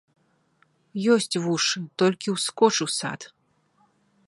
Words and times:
Ёсць 1.15 1.35
вушы, 1.43 1.79
толькі 2.03 2.35
ўскоч 2.37 2.73
у 2.89 2.91
сад. 2.97 3.21